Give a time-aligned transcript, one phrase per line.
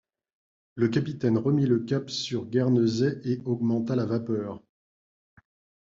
[0.73, 4.63] Le capitaine remit le cap sur Guernesey et augmenta la vapeur.